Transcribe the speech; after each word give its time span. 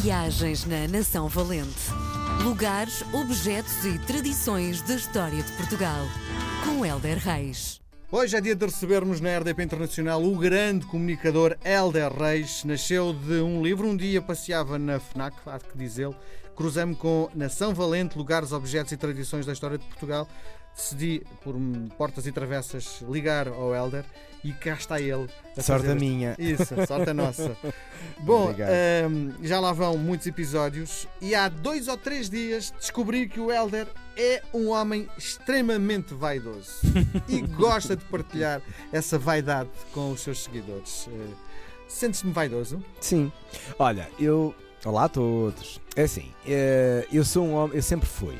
Viagens 0.00 0.66
na 0.66 0.86
Nação 0.86 1.26
Valente. 1.26 1.90
Lugares, 2.44 3.02
objetos 3.14 3.82
e 3.84 3.98
tradições 4.00 4.82
da 4.82 4.94
história 4.94 5.42
de 5.42 5.50
Portugal. 5.52 6.04
Com 6.64 6.84
Helder 6.84 7.18
Reis. 7.18 7.80
Hoje 8.12 8.36
é 8.36 8.40
dia 8.40 8.54
de 8.54 8.64
recebermos 8.64 9.22
na 9.22 9.38
RDP 9.38 9.62
Internacional 9.62 10.22
o 10.22 10.36
grande 10.36 10.84
comunicador 10.84 11.56
Helder 11.64 12.12
Reis. 12.12 12.62
Nasceu 12.64 13.14
de 13.14 13.40
um 13.40 13.62
livro, 13.62 13.88
um 13.88 13.96
dia 13.96 14.20
passeava 14.20 14.78
na 14.78 15.00
FNAC, 15.00 15.34
há 15.46 15.58
que 15.58 15.78
diz 15.78 15.98
ele. 15.98 16.14
Cruzei-me 16.54 16.94
com 16.94 17.30
Nação 17.34 17.72
Valente, 17.74 18.18
lugares, 18.18 18.52
objetos 18.52 18.92
e 18.92 18.96
tradições 18.98 19.46
da 19.46 19.52
história 19.54 19.78
de 19.78 19.86
Portugal. 19.86 20.28
Decidi, 20.76 21.22
por 21.42 21.54
portas 21.96 22.26
e 22.26 22.32
travessas, 22.32 23.00
ligar 23.08 23.48
ao 23.48 23.74
Helder 23.74 24.04
e 24.44 24.52
cá 24.52 24.74
está 24.74 25.00
ele. 25.00 25.26
a 25.56 25.62
Sorte 25.62 25.88
a 25.88 25.94
minha. 25.94 26.36
Isso, 26.38 26.74
sorte 26.86 27.08
a 27.10 27.14
nossa. 27.14 27.56
Bom, 28.20 28.50
Obrigado. 28.50 28.70
ehm, 28.70 29.30
já 29.42 29.58
lá 29.58 29.72
vão 29.72 29.96
muitos 29.96 30.26
episódios 30.26 31.08
e 31.20 31.34
há 31.34 31.48
dois 31.48 31.88
ou 31.88 31.96
três 31.96 32.28
dias 32.28 32.70
descobri 32.78 33.26
que 33.26 33.40
o 33.40 33.50
Helder 33.50 33.88
é 34.18 34.42
um 34.52 34.68
homem 34.68 35.08
extremamente 35.16 36.12
vaidoso 36.14 36.80
e 37.26 37.40
gosta 37.40 37.96
de 37.96 38.04
partilhar 38.04 38.60
essa 38.92 39.18
vaidade 39.18 39.70
com 39.92 40.12
os 40.12 40.20
seus 40.20 40.44
seguidores. 40.44 41.08
Eh, 41.10 41.34
Sentes-me 41.88 42.32
vaidoso? 42.32 42.84
Sim. 43.00 43.32
Olha, 43.78 44.08
eu. 44.18 44.54
Olá 44.84 45.04
a 45.04 45.08
todos. 45.08 45.80
É 45.96 46.02
assim, 46.02 46.30
eh, 46.46 47.06
eu 47.12 47.24
sou 47.24 47.46
um 47.46 47.54
homem. 47.54 47.76
Eu 47.76 47.82
sempre 47.82 48.06
fui 48.08 48.36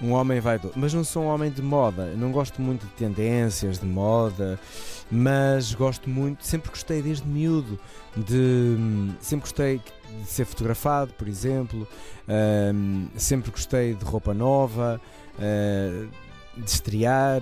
um 0.00 0.12
homem 0.12 0.40
vaidoso, 0.40 0.74
mas 0.76 0.92
não 0.92 1.02
sou 1.02 1.24
um 1.24 1.26
homem 1.26 1.50
de 1.50 1.62
moda. 1.62 2.06
Não 2.16 2.30
gosto 2.30 2.60
muito 2.60 2.86
de 2.86 2.92
tendências 2.92 3.78
de 3.78 3.86
moda, 3.86 4.58
mas 5.10 5.74
gosto 5.74 6.08
muito. 6.08 6.46
Sempre 6.46 6.70
gostei 6.70 7.02
desde 7.02 7.26
miúdo 7.26 7.78
de. 8.16 8.76
Sempre 9.20 9.48
gostei 9.48 9.78
de 9.78 10.26
ser 10.26 10.44
fotografado, 10.44 11.12
por 11.14 11.28
exemplo. 11.28 11.86
Ahm, 12.28 13.06
sempre 13.16 13.50
gostei 13.50 13.94
de 13.94 14.04
roupa 14.04 14.34
nova, 14.34 15.00
ah, 15.38 16.06
de 16.56 16.70
estrear. 16.70 17.40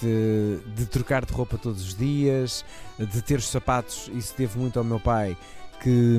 De, 0.00 0.58
de 0.74 0.86
trocar 0.86 1.24
de 1.24 1.32
roupa 1.32 1.56
todos 1.56 1.80
os 1.80 1.94
dias, 1.94 2.64
de 2.98 3.22
ter 3.22 3.38
os 3.38 3.48
sapatos, 3.48 4.10
isso 4.12 4.34
devo 4.36 4.58
muito 4.58 4.76
ao 4.76 4.84
meu 4.84 4.98
pai, 4.98 5.36
que 5.80 6.18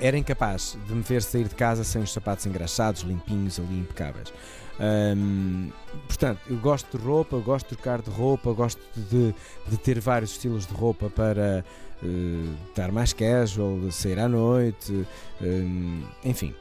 era 0.00 0.16
incapaz 0.16 0.76
de 0.86 0.94
me 0.94 1.02
ver 1.02 1.22
sair 1.22 1.48
de 1.48 1.54
casa 1.54 1.84
sem 1.84 2.02
os 2.02 2.12
sapatos 2.12 2.46
engraxados, 2.46 3.02
limpinhos 3.02 3.58
ali, 3.58 3.78
impecáveis. 3.78 4.32
Hum, 4.78 5.70
portanto, 6.06 6.40
eu 6.48 6.56
gosto 6.58 6.98
de 6.98 7.02
roupa, 7.02 7.38
gosto 7.38 7.68
de 7.68 7.76
trocar 7.76 8.02
de 8.02 8.10
roupa, 8.10 8.52
gosto 8.52 8.80
de, 8.94 9.34
de 9.68 9.76
ter 9.78 9.98
vários 10.00 10.32
estilos 10.32 10.66
de 10.66 10.74
roupa 10.74 11.08
para 11.08 11.64
eh, 12.02 12.54
estar 12.68 12.92
mais 12.92 13.12
casual, 13.12 13.78
de 13.80 13.92
sair 13.92 14.18
à 14.18 14.28
noite, 14.28 15.06
hum, 15.40 16.02
enfim. 16.24 16.54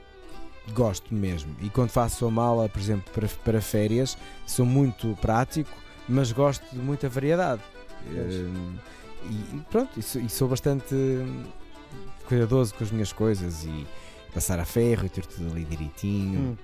Gosto 0.74 1.14
mesmo. 1.14 1.56
E 1.62 1.70
quando 1.70 1.90
faço 1.90 2.26
a 2.26 2.32
mala, 2.32 2.68
por 2.68 2.80
exemplo, 2.80 3.12
para, 3.14 3.28
para 3.44 3.62
férias, 3.62 4.18
sou 4.48 4.66
muito 4.66 5.16
prático, 5.22 5.70
mas 6.08 6.32
gosto 6.32 6.66
de 6.72 6.80
muita 6.80 7.08
variedade. 7.08 7.62
Hum, 8.10 8.76
e 9.30 9.60
pronto, 9.70 10.00
e 10.00 10.02
sou, 10.02 10.22
e 10.22 10.30
sou 10.30 10.48
bastante 10.48 10.96
cuidadoso 12.28 12.74
com 12.74 12.84
as 12.84 12.92
minhas 12.92 13.12
coisas 13.14 13.64
e 13.66 13.86
passar 14.34 14.60
a 14.60 14.66
ferro 14.66 15.06
e 15.06 15.10
ter 15.10 15.26
tudo 15.26 15.52
ali 15.52 15.64
direitinho. 15.64 16.40
Hum. 16.40 16.56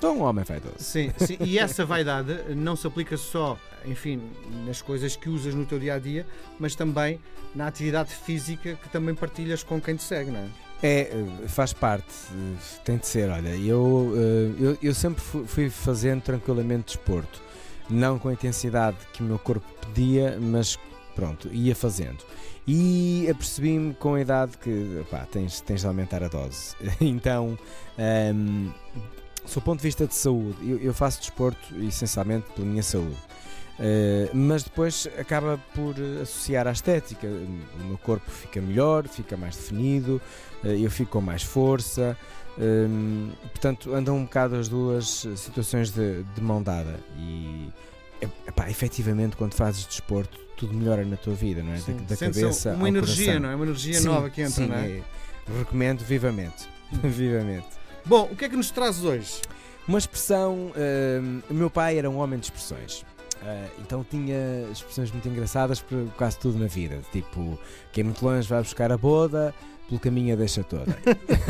Sou 0.00 0.14
um 0.16 0.22
homem 0.22 0.42
vaidoso. 0.44 0.76
Sim, 0.78 1.12
sim, 1.18 1.36
e 1.40 1.58
essa 1.58 1.84
vaidade 1.84 2.54
não 2.56 2.74
se 2.74 2.86
aplica 2.86 3.16
só, 3.18 3.58
enfim, 3.84 4.22
nas 4.66 4.80
coisas 4.80 5.14
que 5.14 5.28
usas 5.28 5.54
no 5.54 5.66
teu 5.66 5.78
dia 5.78 5.94
a 5.94 5.98
dia, 5.98 6.26
mas 6.58 6.74
também 6.74 7.20
na 7.54 7.66
atividade 7.66 8.14
física 8.14 8.76
que 8.82 8.88
também 8.88 9.14
partilhas 9.14 9.62
com 9.62 9.78
quem 9.78 9.96
te 9.96 10.02
segue, 10.02 10.30
não 10.30 10.40
é? 10.40 10.48
É, 10.82 11.00
eh, 11.12 11.48
faz 11.48 11.74
parte, 11.74 12.06
eh, 12.32 12.56
tem 12.82 12.96
de 12.96 13.06
ser. 13.06 13.28
Olha, 13.28 13.54
eu, 13.54 14.14
eh, 14.16 14.54
eu, 14.58 14.78
eu 14.82 14.94
sempre 14.94 15.20
fu- 15.22 15.44
fui 15.46 15.68
fazendo 15.68 16.22
tranquilamente 16.22 16.96
desporto, 16.96 17.42
não 17.90 18.18
com 18.18 18.28
a 18.30 18.32
intensidade 18.32 18.96
que 19.12 19.22
o 19.22 19.26
meu 19.26 19.38
corpo 19.38 19.66
pedia, 19.86 20.38
mas 20.40 20.78
pronto, 21.20 21.48
ia 21.52 21.74
fazendo. 21.74 22.24
E 22.66 23.28
apercebi-me 23.30 23.92
com 23.94 24.14
a 24.14 24.20
idade 24.20 24.56
que 24.56 25.04
tens, 25.30 25.60
tens 25.60 25.82
de 25.82 25.86
aumentar 25.86 26.22
a 26.24 26.28
dose. 26.28 26.74
Então, 27.00 27.58
ehm, 27.98 28.70
do 29.54 29.60
ponto 29.60 29.80
de 29.80 29.84
vista 29.84 30.06
de 30.06 30.14
saúde, 30.14 30.56
eu, 30.62 30.78
eu 30.78 30.94
faço 30.94 31.20
desporto 31.20 31.74
essencialmente 31.78 32.46
pela 32.54 32.66
minha 32.66 32.82
saúde. 32.82 33.18
Eh, 33.78 34.28
mas 34.34 34.62
depois 34.62 35.08
acaba 35.18 35.58
por 35.74 35.94
eh, 35.98 36.22
associar 36.22 36.66
à 36.66 36.72
estética. 36.72 37.26
O 37.26 37.84
meu 37.84 37.98
corpo 37.98 38.30
fica 38.30 38.60
melhor, 38.60 39.08
fica 39.08 39.36
mais 39.36 39.56
definido, 39.56 40.20
eh, 40.62 40.78
eu 40.80 40.90
fico 40.90 41.12
com 41.12 41.20
mais 41.20 41.42
força. 41.42 42.16
hum, 42.58 43.30
portanto, 43.52 43.94
andam 43.94 44.16
um 44.16 44.24
bocado 44.24 44.56
as 44.56 44.68
duas 44.68 45.26
situações 45.36 45.90
de, 45.90 46.22
de 46.22 46.40
mão 46.42 46.62
dada. 46.62 47.00
E, 47.18 47.68
epá, 48.60 48.70
efetivamente, 48.70 49.36
quando 49.36 49.54
fazes 49.54 49.86
desporto, 49.86 50.38
tudo 50.56 50.74
melhora 50.74 51.04
na 51.04 51.16
tua 51.16 51.34
vida, 51.34 51.62
não 51.62 51.72
é? 51.72 51.76
Da, 51.76 51.92
da 51.92 52.16
Sentes 52.16 52.40
cabeça 52.40 52.72
uma 52.74 52.88
energia, 52.88 53.26
coração. 53.26 53.42
não 53.42 53.50
é? 53.50 53.54
Uma 53.54 53.64
energia 53.64 53.94
Sim, 53.94 54.06
nova 54.06 54.30
que 54.30 54.42
entra, 54.42 54.54
sim, 54.54 54.66
não 54.66 54.76
é? 54.76 54.88
é. 54.88 55.02
Recomendo 55.58 56.04
vivamente. 56.04 56.68
vivamente. 56.92 57.66
Bom, 58.04 58.28
o 58.30 58.36
que 58.36 58.44
é 58.44 58.48
que 58.48 58.56
nos 58.56 58.70
trazes 58.70 59.04
hoje? 59.04 59.40
Uma 59.88 59.98
expressão. 59.98 60.72
hum, 61.22 61.40
o 61.50 61.54
meu 61.54 61.70
pai 61.70 61.98
era 61.98 62.08
um 62.08 62.18
homem 62.18 62.38
de 62.38 62.46
expressões. 62.46 63.04
Ah, 63.42 63.68
então 63.78 64.04
tinha 64.04 64.68
expressões 64.70 65.10
muito 65.10 65.28
engraçadas 65.28 65.80
para 65.80 66.04
quase 66.16 66.38
tudo 66.38 66.58
na 66.58 66.66
vida. 66.66 67.00
Tipo, 67.12 67.58
quem 67.92 68.04
muito 68.04 68.24
longe 68.24 68.48
vai 68.48 68.62
buscar 68.62 68.92
a 68.92 68.98
boda, 68.98 69.54
pelo 69.88 70.00
caminho 70.00 70.34
a 70.34 70.36
deixa 70.36 70.62
toda. 70.62 70.96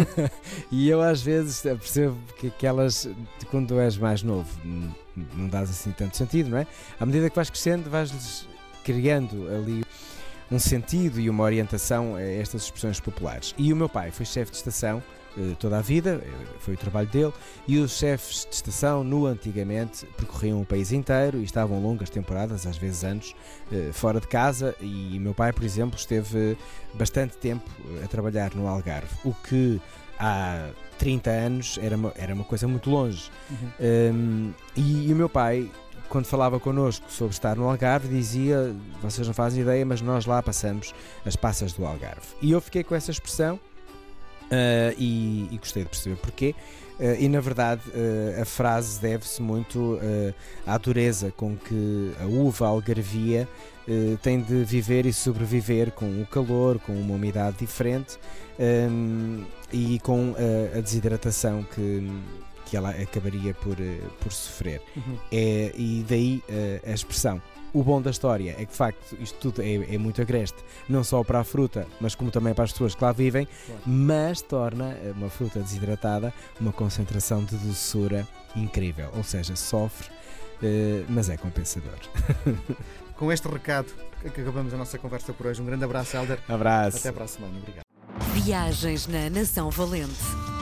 e 0.70 0.88
eu 0.88 1.00
às 1.02 1.20
vezes 1.20 1.62
percebo 1.62 2.16
que 2.38 2.46
aquelas, 2.48 3.08
quando 3.50 3.78
és 3.80 3.96
mais 3.96 4.22
novo, 4.22 4.48
não 5.14 5.48
dás 5.48 5.70
assim 5.70 5.90
tanto 5.92 6.16
sentido, 6.16 6.50
não 6.50 6.58
é? 6.58 6.66
À 6.98 7.04
medida 7.04 7.28
que 7.28 7.36
vais 7.36 7.50
crescendo, 7.50 7.90
vais 7.90 8.46
criando 8.84 9.48
ali 9.48 9.84
um 10.50 10.58
sentido 10.58 11.20
e 11.20 11.28
uma 11.28 11.44
orientação 11.44 12.16
a 12.16 12.22
estas 12.22 12.62
expressões 12.62 12.98
populares. 12.98 13.54
E 13.58 13.72
o 13.72 13.76
meu 13.76 13.88
pai 13.88 14.10
foi 14.10 14.26
chefe 14.26 14.50
de 14.50 14.56
estação 14.56 15.00
eh, 15.00 15.19
toda 15.58 15.78
a 15.78 15.80
vida, 15.80 16.22
eh, 16.24 16.30
foi 16.58 16.74
o 16.74 16.76
trabalho 16.76 17.08
dele, 17.08 17.32
e 17.66 17.78
os 17.78 17.92
chefes 17.92 18.46
de 18.48 18.56
estação, 18.56 19.04
no 19.04 19.26
antigamente, 19.26 20.06
percorriam 20.16 20.60
o 20.60 20.66
país 20.66 20.92
inteiro 20.92 21.38
e 21.38 21.44
estavam 21.44 21.80
longas 21.80 22.10
temporadas, 22.10 22.66
às 22.66 22.76
vezes 22.76 23.04
anos, 23.04 23.34
eh, 23.72 23.90
fora 23.92 24.20
de 24.20 24.26
casa. 24.26 24.74
E 24.80 25.18
meu 25.18 25.34
pai, 25.34 25.52
por 25.52 25.64
exemplo, 25.64 25.98
esteve 25.98 26.56
bastante 26.94 27.36
tempo 27.36 27.68
eh, 28.00 28.04
a 28.04 28.08
trabalhar 28.08 28.54
no 28.54 28.66
Algarve, 28.66 29.14
o 29.24 29.34
que 29.34 29.80
há 30.18 30.70
30 30.98 31.30
anos 31.30 31.78
era 31.80 31.96
uma, 31.96 32.12
era 32.16 32.34
uma 32.34 32.44
coisa 32.44 32.68
muito 32.68 32.90
longe. 32.90 33.30
Um, 33.80 34.52
e, 34.76 35.08
e 35.08 35.12
o 35.12 35.16
meu 35.16 35.28
pai, 35.28 35.70
quando 36.10 36.26
falava 36.26 36.60
connosco 36.60 37.10
sobre 37.10 37.32
estar 37.32 37.56
no 37.56 37.68
Algarve, 37.68 38.08
dizia: 38.08 38.74
Vocês 39.02 39.26
não 39.26 39.32
fazem 39.32 39.62
ideia, 39.62 39.86
mas 39.86 40.02
nós 40.02 40.26
lá 40.26 40.42
passamos 40.42 40.94
as 41.24 41.36
passas 41.36 41.72
do 41.72 41.86
Algarve. 41.86 42.26
E 42.42 42.50
eu 42.50 42.60
fiquei 42.60 42.84
com 42.84 42.94
essa 42.94 43.10
expressão 43.10 43.58
uh, 44.50 44.94
e, 44.98 45.48
e 45.50 45.58
gostei 45.58 45.84
de 45.84 45.88
perceber 45.88 46.16
porquê. 46.16 46.54
Uh, 46.98 47.16
e 47.18 47.28
na 47.28 47.40
verdade, 47.40 47.82
uh, 47.88 48.42
a 48.42 48.44
frase 48.44 49.00
deve-se 49.00 49.40
muito 49.40 49.98
à 50.66 50.76
dureza 50.76 51.32
com 51.36 51.56
que 51.56 52.12
a 52.20 52.26
uva 52.26 52.66
algarvia 52.66 53.48
tem 54.22 54.40
de 54.40 54.62
viver 54.62 55.04
e 55.04 55.12
sobreviver 55.12 55.90
com 55.90 56.22
o 56.22 56.26
calor, 56.26 56.78
com 56.78 56.92
uma 56.92 57.14
umidade 57.14 57.56
diferente 57.56 58.20
um, 58.88 59.44
e 59.72 59.98
com 59.98 60.32
a 60.76 60.80
desidratação 60.80 61.64
que, 61.64 62.08
que 62.70 62.76
ela 62.76 62.90
acabaria 62.90 63.52
por, 63.52 63.72
uh, 63.72 64.10
por 64.20 64.32
sofrer. 64.32 64.80
Uhum. 64.96 65.18
É, 65.32 65.72
e 65.76 66.04
daí 66.08 66.42
uh, 66.48 66.88
a 66.90 66.94
expressão. 66.94 67.42
O 67.72 67.84
bom 67.84 68.02
da 68.02 68.10
história 68.10 68.50
é 68.58 68.64
que, 68.64 68.72
de 68.72 68.76
facto, 68.76 69.16
isto 69.20 69.38
tudo 69.38 69.62
é, 69.62 69.94
é 69.94 69.98
muito 69.98 70.20
agreste, 70.20 70.56
não 70.88 71.04
só 71.04 71.22
para 71.22 71.38
a 71.40 71.44
fruta, 71.44 71.86
mas 72.00 72.14
como 72.16 72.30
também 72.30 72.52
para 72.52 72.64
as 72.64 72.72
pessoas 72.72 72.94
que 72.96 73.04
lá 73.04 73.12
vivem, 73.12 73.46
Claro. 73.66 73.82
mas 73.86 74.42
torna 74.42 74.96
uma 75.16 75.28
fruta 75.30 75.60
desidratada 75.60 76.34
uma 76.60 76.72
concentração 76.72 77.44
de 77.44 77.56
doçura 77.56 78.26
incrível. 78.56 79.08
Ou 79.16 79.22
seja, 79.22 79.54
sofre, 79.54 80.08
eh, 80.60 81.04
mas 81.08 81.28
é 81.28 81.36
compensador. 81.36 81.94
Com 83.16 83.30
este 83.30 83.46
recado, 83.46 83.86
que 84.34 84.40
acabamos 84.40 84.74
a 84.74 84.76
nossa 84.76 84.98
conversa 84.98 85.32
por 85.32 85.46
hoje. 85.46 85.62
Um 85.62 85.64
grande 85.66 85.84
abraço, 85.84 86.16
Helder. 86.16 86.40
Abraço. 86.48 86.96
Até 86.96 87.12
para 87.12 87.24
a 87.24 87.28
semana. 87.28 87.56
Obrigado. 87.56 87.84
Viagens 88.34 89.06
na 89.06 89.30
Nação 89.30 89.70
Valente. 89.70 90.49